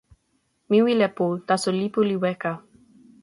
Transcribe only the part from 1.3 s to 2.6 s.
taso lipu li weka.